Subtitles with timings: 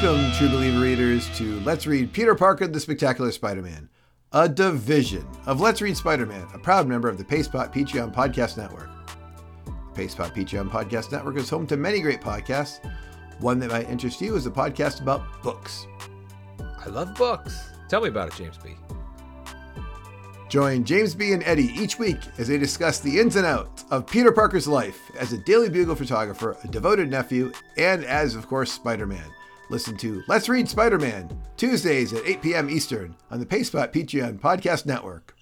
[0.00, 3.88] Welcome, True Believer readers, to Let's Read Peter Parker, the Spectacular Spider Man,
[4.30, 8.56] a division of Let's Read Spider Man, a proud member of the Pastepot Patreon Podcast
[8.56, 8.88] Network.
[9.64, 12.78] The Pastepot Patreon Podcast Network is home to many great podcasts.
[13.40, 15.88] One that might interest you is a podcast about books.
[16.60, 17.58] I love books.
[17.88, 18.76] Tell me about it, James B.
[20.48, 21.32] Join James B.
[21.32, 25.10] and Eddie each week as they discuss the ins and outs of Peter Parker's life
[25.18, 29.28] as a Daily Bugle photographer, a devoted nephew, and as, of course, Spider Man.
[29.70, 32.70] Listen to Let's Read Spider Man, Tuesdays at 8 p.m.
[32.70, 35.36] Eastern on the Pastepot Patreon Podcast Network.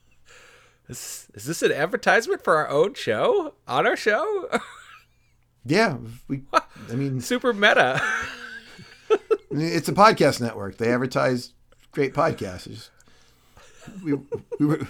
[0.89, 3.55] Is, is this an advertisement for our own show?
[3.69, 4.49] On our show?
[5.69, 5.97] Yeah,
[6.29, 6.43] we.
[6.52, 8.01] I mean, Super meta.
[9.51, 10.77] it's a podcast network.
[10.77, 11.54] They advertise
[11.91, 12.91] great podcasts.
[14.04, 14.13] We,
[14.60, 14.87] we were,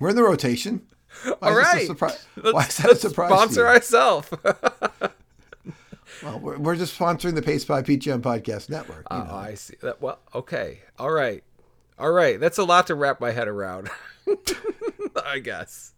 [0.00, 0.88] we're in the rotation.
[1.22, 3.30] Why All is this a surpri- Why is that a surprise?
[3.30, 4.28] Sponsor ourselves.
[6.28, 9.06] Well, we're, we're just sponsoring the Pastepot Patreon Podcast Network.
[9.10, 9.34] you Oh, know.
[9.34, 9.76] I see.
[9.82, 10.80] That, well, okay.
[10.98, 11.42] All right.
[11.98, 12.38] All right.
[12.38, 13.88] That's a lot to wrap my head around.
[15.24, 15.92] I guess.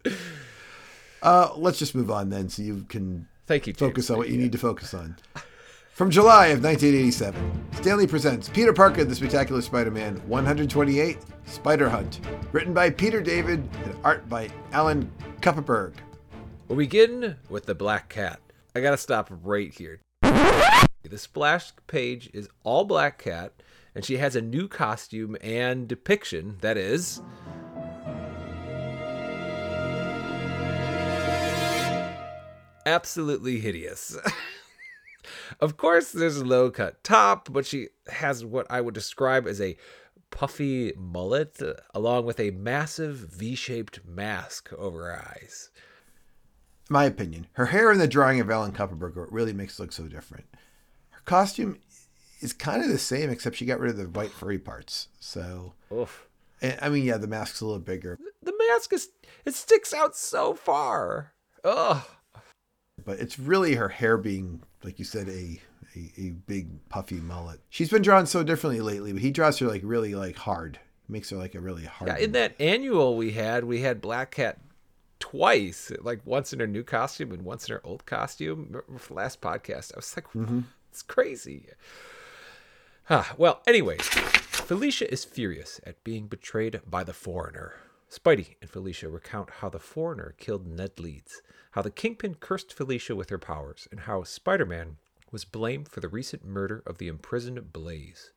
[1.23, 3.79] Uh, let's just move on then, so you can Thank you, James.
[3.91, 5.17] focus on what you need to focus on.
[5.93, 12.21] From July of 1987, Stan Lee presents Peter Parker, the Spectacular Spider-Man 128, Spider Hunt,
[12.53, 15.11] written by Peter David and art by Alan
[15.43, 15.93] Kupperberg.
[16.69, 18.41] We begin with the Black Cat.
[18.75, 20.01] I gotta stop right here.
[21.03, 23.55] The splash page is all Black Cat,
[23.95, 27.23] and she has a new costume and depiction that is.
[32.85, 34.17] Absolutely hideous.
[35.61, 39.61] of course, there's a low cut top, but she has what I would describe as
[39.61, 39.77] a
[40.31, 45.71] puffy mullet, uh, along with a massive V shaped mask over her eyes.
[46.91, 50.05] My opinion, her hair in the drawing of Alan Kupperberg really makes it look so
[50.05, 50.45] different.
[51.25, 51.79] Costume
[52.41, 55.09] is kind of the same, except she got rid of the white furry parts.
[55.21, 56.27] So, Oof.
[56.63, 59.09] and, I mean, yeah, the mask's a little bigger, The mask is
[59.45, 61.33] it sticks out so far.
[61.65, 62.03] Ugh.
[63.05, 65.61] but it's really her hair being, like you said, a,
[65.95, 67.61] a a big puffy mullet.
[67.69, 70.79] She's been drawn so differently lately, but he draws her like really like hard.
[71.09, 72.09] Makes her like a really hard.
[72.09, 74.61] Yeah, in that annual we had, we had Black Cat
[75.19, 78.67] twice, like once in her new costume and once in her old costume.
[78.71, 80.61] Remember for the last podcast, I was like, mm-hmm.
[80.91, 81.69] It's crazy.
[83.09, 87.75] Ah, well, anyways, Felicia is furious at being betrayed by the foreigner.
[88.11, 91.43] Spidey and Felicia recount how the foreigner killed Ned Leeds,
[91.73, 94.97] how the Kingpin cursed Felicia with her powers, and how Spider Man
[95.31, 98.33] was blamed for the recent murder of the imprisoned Blaze.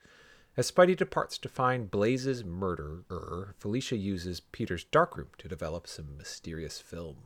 [0.55, 6.79] As Spidey departs to find Blaze's murderer, Felicia uses Peter's darkroom to develop some mysterious
[6.79, 7.23] film.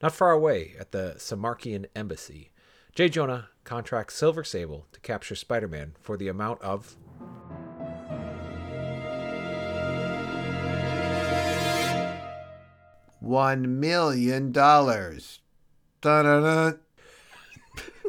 [0.00, 2.50] Not far away, at the Symkarian embassy,
[2.98, 3.08] J.
[3.08, 6.96] Jonah contracts Silver Sable to capture Spider Man for the amount of.
[13.20, 15.38] One million dollars.
[16.00, 16.80] Dun-dun-dun.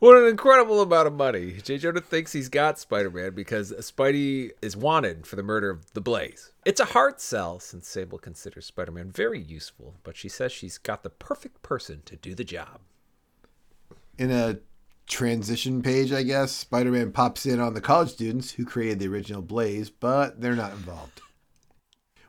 [0.00, 1.52] What an incredible amount of money!
[1.52, 1.78] J.
[1.78, 6.02] Jonah thinks he's got Spider Man because Spidey is wanted for the murder of the
[6.02, 6.52] Blaze.
[6.66, 10.76] It's a hard sell since Sable considers Spider Man very useful, but she says she's
[10.76, 12.80] got the perfect person to do the job.
[14.18, 14.58] In a
[15.06, 19.08] transition page, I guess, Spider Man pops in on the college students who created the
[19.08, 21.20] original Blaze, but they're not involved.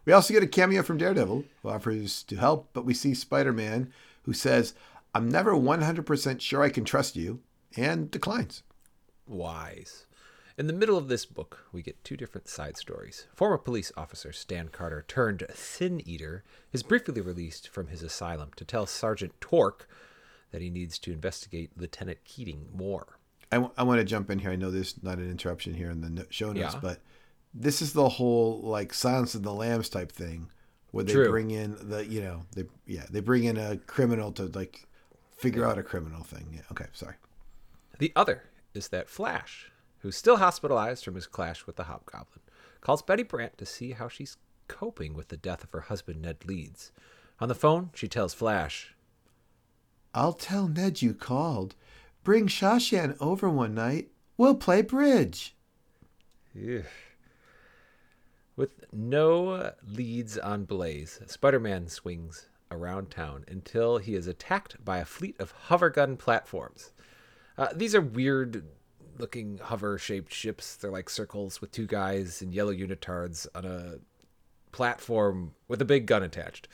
[0.05, 3.53] We also get a cameo from Daredevil, who offers to help, but we see Spider
[3.53, 3.91] Man,
[4.23, 4.73] who says,
[5.13, 7.41] I'm never 100% sure I can trust you,
[7.75, 8.63] and declines.
[9.25, 10.05] wise.
[10.57, 13.27] In the middle of this book, we get two different side stories.
[13.33, 16.43] Former police officer Stan Carter, turned Sin Eater,
[16.73, 19.87] is briefly released from his asylum to tell Sergeant Torque
[20.52, 23.20] that he needs to investigate Lieutenant Keating more.
[23.52, 24.52] I, want to jump in here.
[24.52, 26.79] I know there's not an interruption here in the no- show notes, Yeah.
[26.82, 26.99] but
[27.53, 30.49] this is the whole like Silence of the Lambs type thing,
[30.91, 31.29] where they True.
[31.29, 34.85] bring in the you know they yeah they bring in a criminal to like
[35.38, 36.47] figure out a criminal thing.
[36.53, 36.61] Yeah.
[36.72, 36.88] Okay.
[36.91, 37.16] Sorry.
[38.00, 38.43] The other
[38.73, 42.41] is that Flash, who's still hospitalized from his clash with the Hobgoblin,
[42.82, 46.46] calls Betty Brant to see how she's coping with the death of her husband Ned
[46.46, 46.91] Leeds.
[47.40, 48.93] On the phone, she tells Flash,
[50.17, 51.75] I'll tell Ned you called.
[52.23, 54.08] Bring Sha Shan over one night.
[54.35, 55.55] We'll play bridge.
[56.55, 56.85] Ugh.
[58.55, 64.97] With no leads on Blaze, Spider Man swings around town until he is attacked by
[64.97, 66.93] a fleet of hover gun platforms.
[67.55, 68.66] Uh, these are weird
[69.19, 70.75] looking hover shaped ships.
[70.78, 73.99] They're like circles with two guys in yellow unitards on a
[74.72, 76.67] platform with a big gun attached.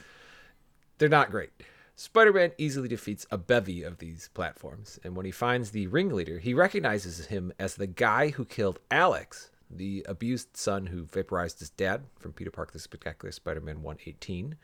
[0.97, 1.51] They're not great.
[1.95, 6.39] Spider Man easily defeats a bevy of these platforms, and when he finds the ringleader,
[6.39, 11.69] he recognizes him as the guy who killed Alex, the abused son who vaporized his
[11.69, 14.55] dad from Peter Parker the Spectacular Spider Man 118.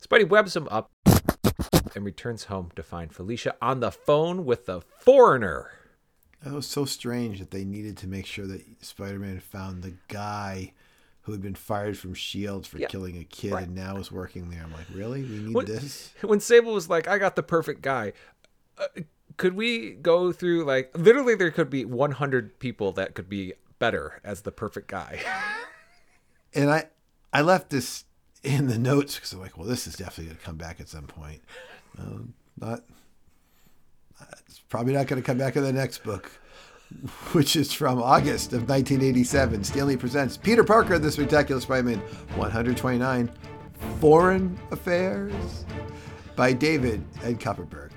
[0.00, 0.90] Spidey webs him up
[1.94, 5.72] and returns home to find Felicia on the phone with the foreigner.
[6.42, 9.94] That was so strange that they needed to make sure that Spider Man found the
[10.08, 10.72] guy
[11.24, 13.64] who had been fired from Shield for Yeah, killing a kid right.
[13.66, 14.62] and now is working there.
[14.62, 15.22] I'm like, really?
[15.22, 16.12] We need When- this?
[16.22, 18.12] When Sable was like, I got the perfect guy,
[18.78, 18.86] uh,
[19.36, 24.20] could we go through, like, literally, there could be 100 people that could be better
[24.22, 25.20] as the perfect guy.
[26.56, 26.84] And I,
[27.32, 28.04] I left this
[28.44, 30.88] in the notes because I'm like, well, this is definitely going to come back at
[30.88, 31.40] some point.
[31.98, 32.84] Um, not,
[34.46, 36.30] it's probably not going to come back in the next book,
[37.32, 39.64] which is from August of 1987.
[39.64, 41.98] Stan Lee presents Peter Parker, the Spectacular Spider-Man
[42.36, 43.30] 129,
[44.00, 45.64] Foreign Affairs,
[46.36, 47.90] by David Ed Kupperberg.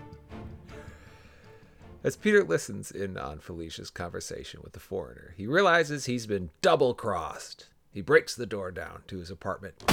[2.04, 6.94] As Peter listens in on Felicia's conversation with the foreigner, he realizes he's been double
[6.94, 7.68] crossed.
[7.92, 9.84] He breaks the door down to his apartment,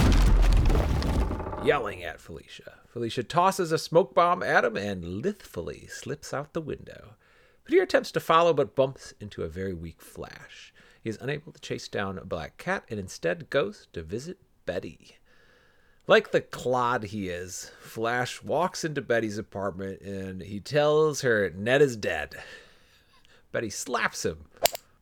[1.64, 2.74] yelling at Felicia.
[2.88, 7.16] Felicia tosses a smoke bomb at him and lithfully slips out the window.
[7.64, 10.72] Peter attempts to follow but bumps into a very weak Flash.
[11.02, 15.18] He is unable to chase down a black cat and instead goes to visit Betty.
[16.06, 21.80] Like the clod he is, Flash walks into Betty's apartment and he tells her Ned
[21.80, 22.36] is dead.
[23.52, 24.44] Betty slaps him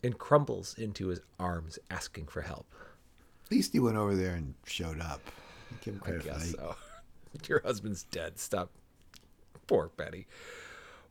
[0.05, 2.67] and crumbles into his arms asking for help.
[3.47, 5.21] At least he went over there and showed up.
[5.81, 6.77] Give him I credit guess so.
[7.49, 8.39] Your husband's dead.
[8.39, 8.71] Stop.
[9.67, 10.27] Poor Betty.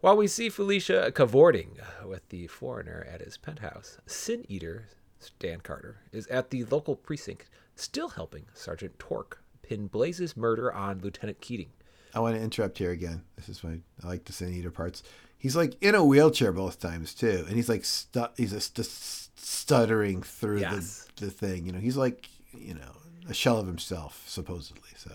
[0.01, 4.87] While we see Felicia cavorting uh, with the foreigner at his penthouse, Sin Eater,
[5.19, 10.99] Stan Carter, is at the local precinct, still helping Sergeant Torque pin Blaze's murder on
[11.01, 11.69] Lieutenant Keating.
[12.15, 13.21] I want to interrupt here again.
[13.35, 15.03] This is my I like the Sin Eater parts.
[15.37, 19.29] He's like in a wheelchair both times too, and he's like stu- he's just st-
[19.39, 21.07] stuttering through Yes.
[21.15, 21.65] the the thing.
[21.67, 22.97] You know, he's like you know
[23.29, 24.89] a shell of himself supposedly.
[24.97, 25.11] So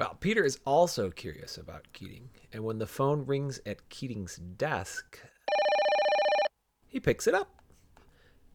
[0.00, 5.20] Well, Peter is also curious about Keating, and when the phone rings at Keating's desk,
[6.88, 7.50] he picks it up.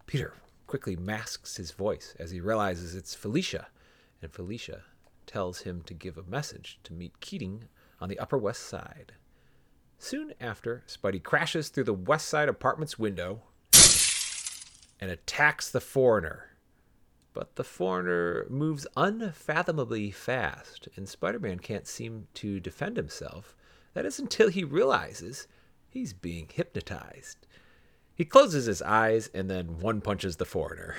[0.08, 0.34] Peter
[0.66, 3.68] quickly masks his voice as he realizes it's Felicia,
[4.24, 4.86] and Felicia
[5.28, 7.66] tells him to give a message to meet Keating
[8.02, 9.12] on the Upper West Side.
[10.00, 13.44] Soon after, Spidey crashes through the West Side apartment's window
[15.00, 16.55] and attacks the foreigner.
[17.36, 23.56] But the foreigner moves unfathomably fast, and Spider Man can't seem to defend himself.
[23.94, 25.46] That is until he realizes
[25.90, 27.46] he's being hypnotized.
[28.16, 30.96] He closes his eyes and then one punches the foreigner.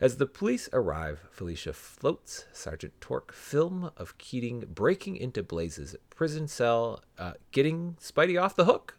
[0.00, 6.48] As the police arrive, Felicia floats Sergeant Torque film of Keating breaking into Blaze's prison
[6.48, 8.96] cell, uh, getting Spidey off the hook.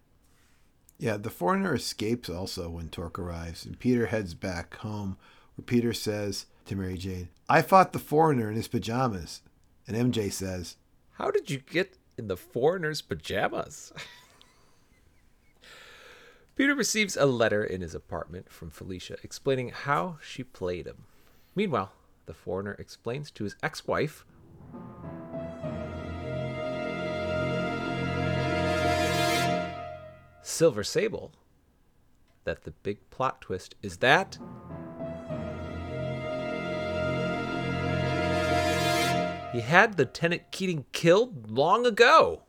[0.97, 5.17] Yeah, the foreigner escapes also when Torque arrives, and Peter heads back home,
[5.55, 9.41] where Peter says to Mary Jane, "I fought the foreigner in his pajamas,"
[9.87, 10.77] and MJ says,
[11.13, 13.91] How did you get in the foreigner's pajamas?
[16.55, 21.05] Peter receives a letter in his apartment from Felicia explaining how she played him.
[21.55, 21.91] Meanwhile,
[22.25, 24.25] the foreigner explains to his ex wife
[30.43, 31.31] Silver Sable
[32.43, 34.37] that the big plot twist is that
[39.53, 42.41] He had Lieutenant Keating killed long ago.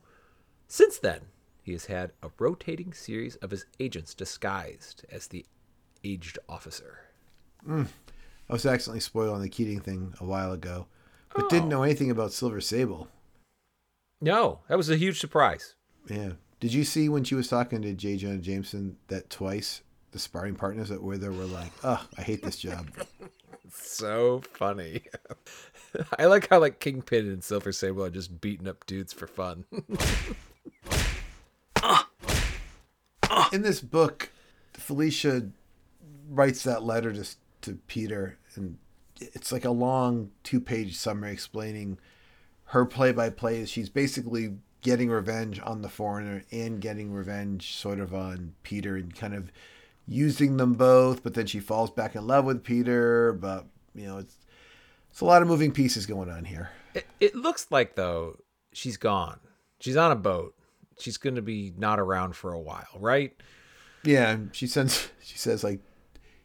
[0.67, 1.21] Since then,
[1.63, 5.45] he has had a rotating series of his agents disguised as the
[6.03, 7.01] aged officer.
[7.69, 7.89] Mm.
[8.49, 10.87] I was accidentally spoiled on the Keating thing a while ago,
[11.35, 11.77] but didn't oh.
[11.77, 13.09] know anything about Silver Sable.
[14.23, 15.75] No, that was a huge surprise.
[16.09, 16.33] Yeah.
[16.65, 18.17] Did you see when she was talking to J.
[18.17, 22.43] Jonah Jameson that twice the sparring partners that were there were like, "Oh, I hate
[22.43, 22.89] this job."
[23.71, 25.03] So funny.
[26.19, 29.67] I like how like Kingpin and Silver Sable are just beating up dudes for fun.
[33.53, 34.31] In this book,
[34.73, 35.51] Felicia
[36.31, 37.27] writes that letter to
[37.61, 38.79] to Peter, and
[39.21, 41.99] it's like a long two-page summary explaining
[42.67, 43.67] her play-by-play.
[43.67, 49.13] She's basically getting revenge on the foreigner and getting revenge sort of on Peter, and
[49.17, 49.51] kind of
[50.07, 51.25] using them both.
[51.25, 53.33] But then she falls back in love with Peter.
[53.33, 54.37] But you know, it's
[55.11, 56.71] it's a lot of moving pieces going on here.
[56.95, 58.37] It, it looks like though
[58.73, 59.41] she's gone.
[59.81, 60.55] She's on a boat.
[61.01, 63.35] She's going to be not around for a while, right?
[64.05, 65.09] Yeah, she sends.
[65.25, 65.81] She says like,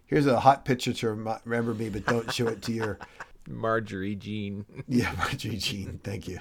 [0.06, 2.98] "Here's a hot picture to remember me, but don't show it to your
[3.50, 4.66] Marjorie Jean.
[4.88, 6.00] Yeah, Marjorie Jean.
[6.02, 6.40] Thank you.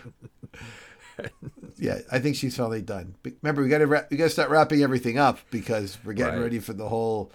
[1.79, 3.15] yeah, I think she's finally done.
[3.23, 6.35] But remember, we got to we got to start wrapping everything up because we're getting
[6.35, 6.43] Right.
[6.45, 7.33] ready for the whole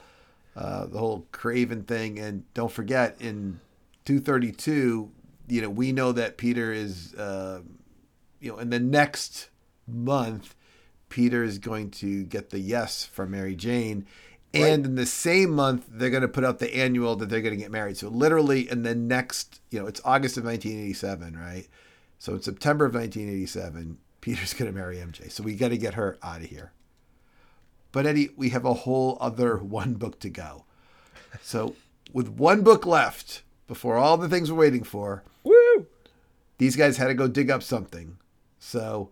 [0.56, 2.20] uh, the whole Kraven thing.
[2.20, 3.60] And don't forget, in
[4.06, 5.12] two thirty two,
[5.48, 7.62] you know, we know that Peter is, uh,
[8.40, 9.50] you know, in the next
[9.88, 10.56] month,
[11.10, 14.06] Peter is going to get the yes from Mary Jane.
[14.56, 17.56] And in the same month, they're going to put out the annual that they're going
[17.56, 17.98] to get married.
[17.98, 21.68] So literally, in the next, you know, it's August of 1987, right?
[22.24, 25.30] So in September of 1987, Peter's going to marry MJ.
[25.30, 26.72] So we got to get her out of here.
[27.92, 30.63] But Eddie, we have a whole other one book to go.
[31.42, 31.75] So
[32.13, 35.86] with one book left before all the things we're waiting for, Woo!
[36.60, 38.15] these guys had to go dig up something.
[38.58, 39.10] So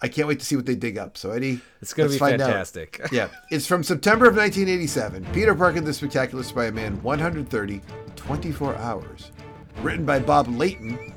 [0.00, 1.18] I can't wait to see what they dig up.
[1.18, 2.98] So Eddie, It's going to be fantastic.
[3.12, 5.34] Yeah, it's from September of 1987.
[5.34, 7.82] Peter Parker, and the Spectacular Spider-Man, 130,
[8.16, 9.32] 24 hours.
[9.82, 11.14] Written by Bob Layton,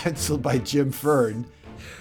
[0.00, 1.44] penciled by Jim Fern,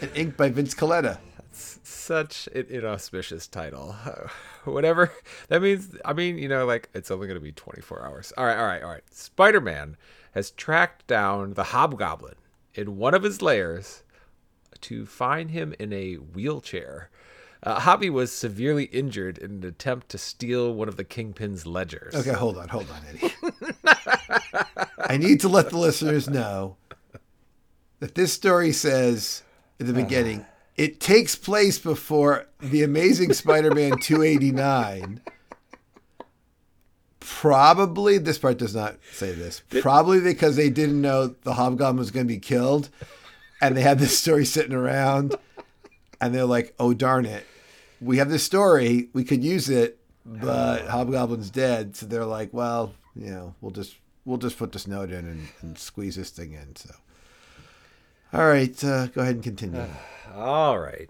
[0.01, 1.17] and inked by Vince Colletta.
[1.51, 3.93] Such an inauspicious title.
[4.63, 5.11] Whatever
[5.49, 5.97] that means.
[6.05, 8.31] I mean, you know, like it's only going to be 24 hours.
[8.37, 9.03] All right, all right, all right.
[9.11, 9.97] Spider Man
[10.31, 12.35] has tracked down the Hobgoblin
[12.73, 14.03] in one of his lairs
[14.79, 17.09] to find him in a wheelchair.
[17.61, 22.15] Uh, Hobby was severely injured in an attempt to steal one of the Kingpin's ledgers.
[22.15, 23.33] Okay, hold on, hold on, Eddie.
[24.97, 26.77] I need to let the listeners know
[27.99, 29.43] that this story says
[29.79, 30.45] at the beginning
[30.79, 35.19] it takes place before the Amazing Spider-Man 289.
[37.19, 39.61] Probably this part does not say this.
[39.81, 42.87] Probably because they didn't know the Hobgoblin was going to be killed,
[43.61, 45.35] and they had this story sitting around,
[46.21, 47.45] and they're like, "Oh darn it,
[47.99, 49.09] we have this story.
[49.11, 50.87] We could use it, but oh.
[50.87, 55.11] Hobgoblin's dead." So they're like, "Well, you know, we'll just we'll just put this note
[55.11, 56.95] in and, and squeeze this thing in." So,
[58.33, 59.85] all right, uh, go ahead and continue.
[60.35, 61.09] All right.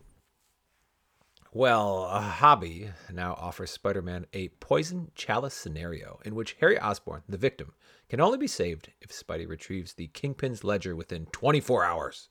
[1.51, 7.23] Well, a hobby now offers Spider Man a poison chalice scenario in which Harry Osborn,
[7.27, 7.73] the victim,
[8.07, 12.29] can only be saved if Spidey retrieves the Kingpin's ledger within 24 hours.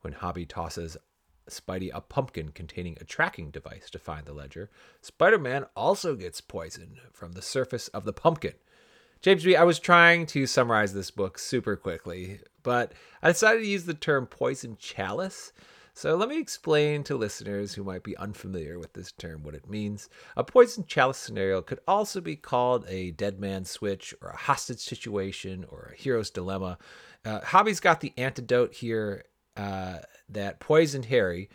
[0.00, 0.96] When Hobby tosses
[1.48, 6.40] Spidey a pumpkin containing a tracking device to find the ledger, Spider Man also gets
[6.40, 8.54] poison from the surface of the pumpkin.
[9.20, 12.92] James B., I was trying to summarize this book super quickly, but
[13.22, 15.52] I decided to use the term poison chalice.
[15.94, 19.68] So let me explain to listeners who might be unfamiliar with this term what it
[19.68, 20.08] means.
[20.36, 24.80] A poison chalice scenario could also be called a dead man switch or a hostage
[24.80, 26.78] situation or a hero's dilemma.
[27.24, 29.24] Uh, Hobby's got the antidote here
[29.56, 29.98] uh,
[30.30, 31.50] that poisoned Harry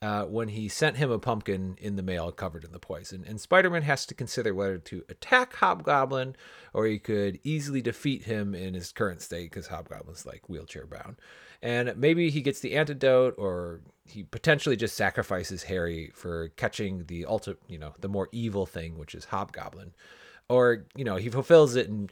[0.00, 3.24] uh, when he sent him a pumpkin in the mail covered in the poison.
[3.26, 6.36] And Spider Man has to consider whether to attack Hobgoblin
[6.72, 11.16] or he could easily defeat him in his current state because Hobgoblin's like wheelchair bound.
[11.60, 17.26] And maybe he gets the antidote or he potentially just sacrifices Harry for catching the
[17.28, 19.92] ulti- you know, the more evil thing, which is Hobgoblin.
[20.48, 22.10] Or, you know, he fulfills it and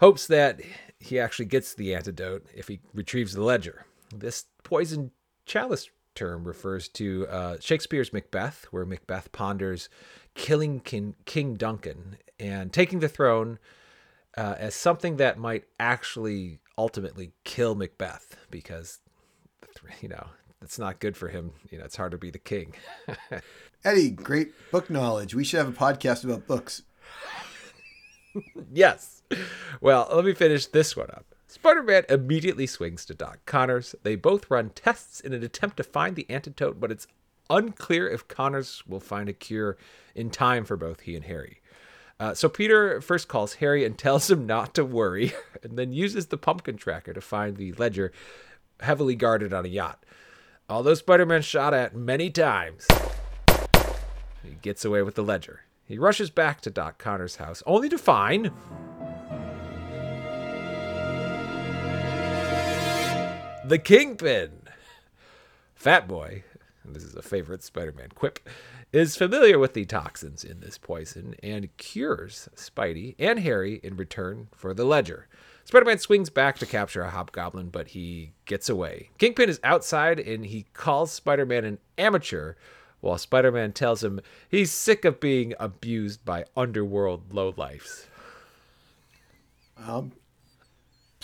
[0.00, 0.60] hopes that
[1.00, 3.84] he actually gets the antidote if he retrieves the ledger.
[4.14, 5.10] This poison
[5.44, 9.88] chalice term refers to uh, Shakespeare's Macbeth, where Macbeth ponders
[10.34, 13.58] killing King, King Duncan and taking the throne
[14.36, 19.00] uh, as something that might actually ultimately kill Macbeth because,
[20.00, 20.26] you know,
[20.60, 21.52] it's not good for him.
[21.70, 22.74] You know, it's hard to be the king.
[23.84, 25.34] Eddie, great book knowledge.
[25.34, 26.82] We should have a podcast about books.
[28.72, 29.22] yes.
[29.80, 31.34] Well, let me finish this one up.
[31.60, 33.96] Spider Man immediately swings to Doc Connors.
[34.04, 37.08] They both run tests in an attempt to find the antidote, but it's
[37.50, 39.76] unclear if Connors will find a cure
[40.14, 41.60] in time for both he and Harry.
[42.20, 45.32] Uh, so Peter first calls Harry and tells him not to worry,
[45.64, 48.12] and then uses the pumpkin tracker to find the ledger
[48.78, 50.06] heavily guarded on a yacht.
[50.70, 52.86] Although Spider Man shot at many times,
[54.44, 55.62] he gets away with the ledger.
[55.84, 58.52] He rushes back to Doc Connor's house, only to find.
[63.68, 64.62] The Kingpin!
[65.74, 66.42] Fat Boy,
[66.82, 68.38] and this is a favorite Spider Man quip,
[68.94, 74.48] is familiar with the toxins in this poison and cures Spidey and Harry in return
[74.52, 75.28] for the ledger.
[75.66, 79.10] Spider Man swings back to capture a hobgoblin, but he gets away.
[79.18, 82.54] Kingpin is outside and he calls Spider Man an amateur,
[83.00, 88.06] while Spider Man tells him he's sick of being abused by underworld lowlifes.
[89.76, 90.12] I'm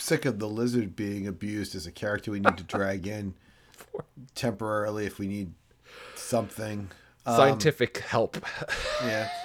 [0.05, 3.33] sick of the lizard being abused as a character we need to drag in
[4.35, 5.51] temporarily if we need
[6.15, 6.89] something.
[7.25, 8.37] Um, Scientific help.
[9.03, 9.29] yeah.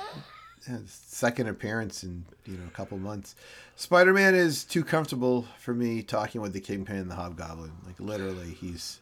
[0.86, 3.34] second appearance in you know a couple months.
[3.76, 7.72] Spider Man is too comfortable for me talking with the Kingpin and the Hobgoblin.
[7.86, 9.00] Like literally, he's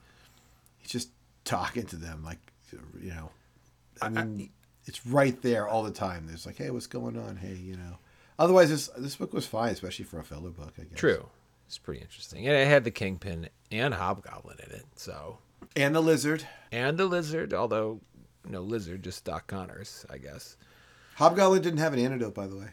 [0.79, 1.11] he's just
[1.45, 2.23] talking to them.
[2.25, 2.39] Like
[3.03, 3.31] you know,
[4.01, 4.51] I mean,
[4.87, 6.27] it's right there all the time.
[6.27, 7.37] There's like, hey, what's going on?
[7.37, 7.99] Hey, you know.
[8.39, 10.73] Otherwise, this this book was fine, especially for a filler book.
[10.79, 10.99] I guess.
[10.99, 11.29] True.
[11.69, 12.47] It's pretty interesting.
[12.49, 14.87] And it had the Kingpin and Hobgoblin in it.
[14.97, 15.39] So
[15.77, 16.47] And the lizard.
[16.73, 18.01] and the lizard, although
[18.49, 20.57] no lizard, just Doc Connors, I guess.
[21.17, 22.69] Hobgoblin didn't have an antidote, by the way.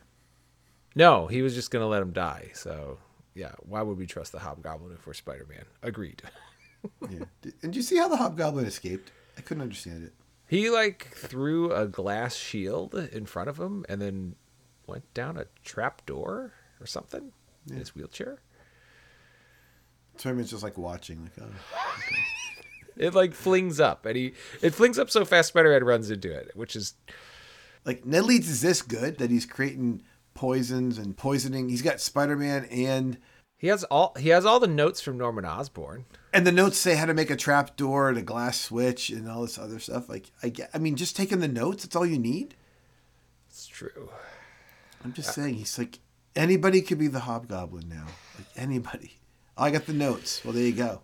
[0.96, 2.52] No, he was just gonna let him die.
[2.54, 2.98] So
[3.34, 5.66] yeah, why would we trust the Hobgoblin if we're Spider Man?
[5.84, 6.22] Agreed.
[7.10, 7.24] Yeah.
[7.64, 9.12] And you see how the Hobgoblin escaped?
[9.40, 10.14] I couldn't understand it.
[10.48, 14.36] He like threw a glass shield in front of him and then
[14.86, 17.32] went down a trap door or something
[17.68, 18.38] in his wheelchair.
[20.20, 21.54] Spider-Man's just like watching, like, oh.
[22.98, 26.34] It like flings up and he it flings up so fast Spider Man runs into
[26.34, 26.94] it, which is
[27.84, 30.02] like Ned Leeds is this good that he's creating
[30.34, 31.68] poisons and poisoning.
[31.68, 33.18] He's got Spider-Man and
[33.58, 36.06] he has all he has all the notes from Norman Osborn.
[36.34, 39.30] and the notes say how to make a trap door and a glass switch and
[39.30, 40.08] all this other stuff.
[40.08, 42.56] Like I get, I mean, just taking the notes, that's all you need.
[43.50, 44.10] It's true.
[45.04, 46.00] I'm just saying, he's like
[46.34, 48.06] anybody could be the Hobgoblin now.
[48.38, 49.18] Like anybody.
[49.58, 50.44] I got the notes.
[50.44, 51.02] Well, there you go.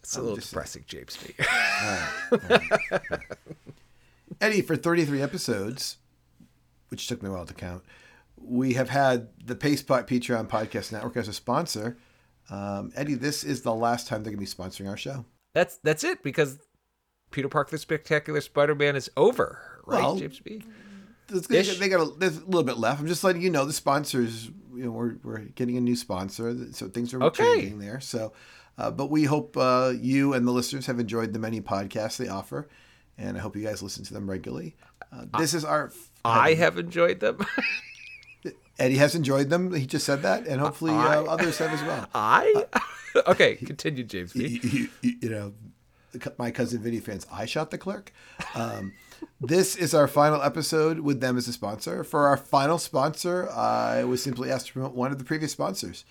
[0.00, 1.34] It's a I'm little depressing, James B.
[4.40, 5.96] Eddie, for 33 episodes,
[6.88, 7.82] which took me a while to count,
[8.36, 11.96] we have had the Pastepot Patreon Podcast Network as a sponsor.
[12.50, 15.24] Um, Eddie, this is the last time they're going to be sponsoring our show.
[15.54, 16.58] that's that's it because
[17.30, 20.62] Peter Parker the Spectacular Spider Man is over, right, Well, James B?
[21.28, 21.78] They, Ish.
[21.78, 23.00] they got a, there's a little bit left.
[23.00, 24.50] I'm just letting you know the sponsors.
[24.74, 27.42] You know, we're, we're getting a new sponsor, so things are Okay.
[27.60, 28.00] changing there.
[28.00, 28.32] So,
[28.76, 32.28] uh, but we hope uh, you and the listeners have enjoyed the many podcasts they
[32.28, 32.68] offer,
[33.16, 34.76] and I hope you guys listen to them regularly.
[35.12, 35.92] Uh, this is our.
[36.24, 37.38] I have enjoyed them.
[38.78, 39.72] Eddie has enjoyed them.
[39.72, 42.08] He just said that, and hopefully uh, I- others have as well.
[42.14, 42.66] I
[43.28, 45.52] okay, continue, James you, you- you- you know,
[46.38, 48.12] my cousin Vinny fans, I shot the clerk.
[48.54, 48.92] Um,
[49.40, 52.04] this is our final episode with them as a sponsor.
[52.04, 56.04] For our final sponsor, I was simply asked to promote one of the previous sponsors.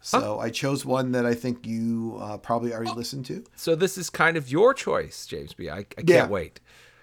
[0.00, 3.44] So I chose one that I think you uh, probably already listened to.
[3.56, 5.68] So this is kind of your choice, James B.
[5.68, 6.26] I, I can't Yeah.
[6.28, 6.60] wait.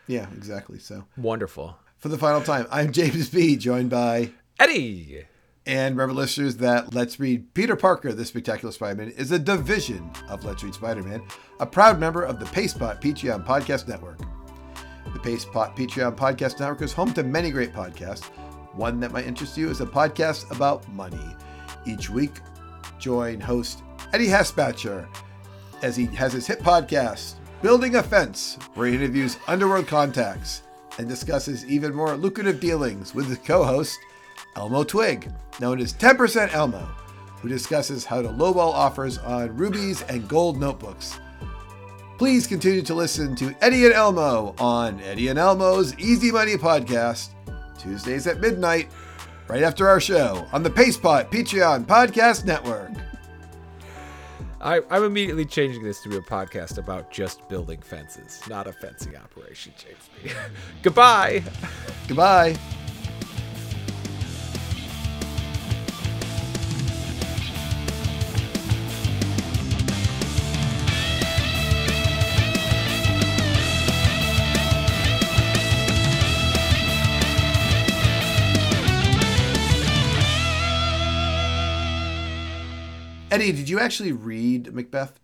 [0.08, 0.80] Yeah, exactly.
[0.80, 1.78] So Wonderful.
[1.98, 5.26] for the final time, I'm James B, joined by Eddie.
[5.68, 10.46] And remember, listeners, that Let's Read Peter Parker, the Spectacular Spider-Man, is a division of
[10.46, 11.24] Let's Read Spider-Man,
[11.60, 14.20] a proud member of the Pastepot Patreon Podcast Network.
[15.26, 18.26] Pastepot Patreon Podcast Network is home to many great podcasts.
[18.76, 21.36] One that might interest you is a podcast about money.
[21.84, 22.34] Each week,
[23.00, 23.82] join host
[24.14, 25.08] Eddie Hasbatcher
[25.82, 30.62] as he has his hit podcast, Building a Fence, where he interviews underworld contacts
[31.00, 33.98] and discusses even more lucrative dealings with his co host,
[34.56, 36.88] Elmo Twig, known as 10% Elmo,
[37.42, 41.20] who discusses how to lowball offers on rubies and gold notebooks.
[42.18, 47.30] Please continue to listen to Eddie and Elmo on Eddie and Elmo's Easy Money Podcast,
[47.78, 48.90] Tuesdays at midnight,
[49.50, 52.92] right after our show on the Pastepot Patreon Podcast Network.
[54.62, 58.74] I, I'm immediately changing this to be a podcast about just building fences, not a
[58.74, 60.34] fencing operation, James
[60.82, 61.44] Goodbye.
[62.08, 62.58] Goodbye.
[83.36, 85.20] Eddie, did you actually read Macbeth?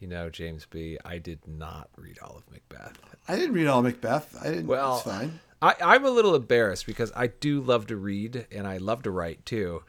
[0.00, 2.98] You know, James B., I did not read all of Macbeth.
[3.28, 4.34] I didn't read all of Macbeth.
[4.40, 4.68] I didn't.
[4.68, 5.40] Well, it's fine.
[5.60, 9.10] I, I'm a little embarrassed because I do love to read and I love to
[9.10, 9.82] write too.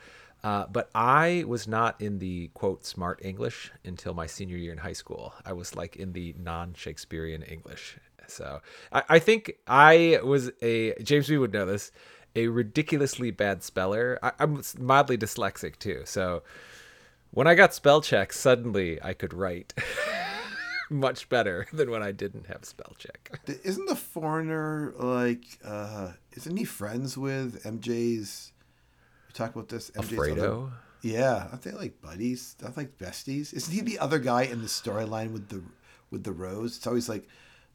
[0.44, 4.80] Uh, but I was not in the quote smart English until my senior year in
[4.80, 5.34] high school.
[5.46, 7.98] I was like in the non Shakespearean English.
[8.28, 11.92] So I, I think I was a, James B would know this,
[12.36, 14.20] a ridiculously bad speller.
[14.22, 16.02] I, I'm mildly dyslexic too.
[16.06, 16.44] So
[17.32, 19.74] when I got spell check, suddenly I could write
[20.90, 23.40] much better than when I didn't have spell check.
[23.64, 25.44] Isn't the foreigner like?
[25.64, 28.52] uh Isn't he friends with MJ's?
[29.28, 29.92] We talk about this.
[29.92, 32.56] MJ's other- yeah, aren't they like buddies?
[32.64, 33.54] Aren't like besties?
[33.54, 35.62] Isn't he the other guy in the storyline with the
[36.12, 36.78] with the rose?
[36.78, 37.28] It's always like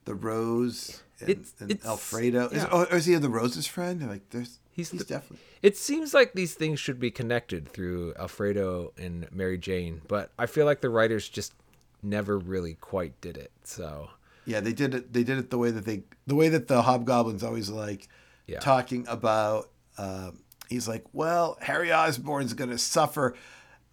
[0.05, 2.49] the rose and, It's- and it's- Alfredo.
[2.49, 2.69] Is, yeah.
[2.71, 4.07] oh, or is he the rose's friend?
[4.09, 5.39] Like, there's He's he's, the- definitely.
[5.63, 10.45] It seems like these things should be connected through Alfredo and Mary Jane, but I
[10.47, 11.55] feel like the writers just
[12.03, 13.51] never really quite did it.
[13.63, 14.11] So
[14.45, 15.13] Yeah, they did it.
[15.13, 18.09] They did it the way that they, the way that the hobgoblins always like
[18.47, 18.59] Yeah.
[18.61, 19.71] talking about.
[19.97, 23.35] Um, he's like, "Well, Harry Osborn's going to suffer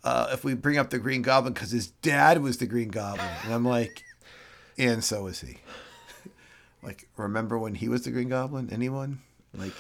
[0.04, 3.30] uh, if we bring up the Green Goblin because his dad was the Green Goblin,"
[3.46, 4.04] and I'm like,
[4.80, 5.58] "And so is he."
[6.84, 8.70] like, remember when he was the Green Goblin?
[8.72, 9.20] Anyone?
[9.56, 9.74] Like,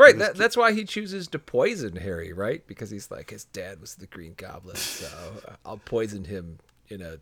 [0.00, 0.16] Right.
[0.16, 2.66] That, that's why he chooses to poison Harry, right?
[2.66, 5.08] Because he's like, his dad was the Green Goblin, so
[5.64, 6.58] I'll poison him
[6.88, 7.18] in a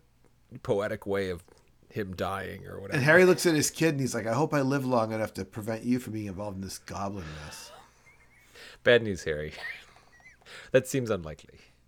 [0.63, 1.43] poetic way of
[1.89, 2.95] him dying or whatever.
[2.95, 5.33] and Harry looks at his kid and he's like, "I hope I live long enough
[5.35, 7.71] to prevent you from being involved in this Goblin mess."
[8.83, 9.53] Bad news, Harry.
[10.71, 11.59] that seems unlikely.